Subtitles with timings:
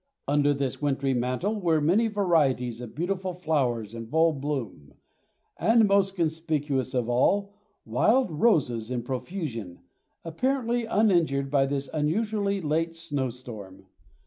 [0.27, 4.95] Under this wintry mantle were many varieties of beautiful flowers in full bloom,
[5.57, 7.53] and, most conspicuous of all,
[7.85, 9.77] wild roses in profusion,
[10.25, 13.85] apparently uninjured by this unusually late snow storm.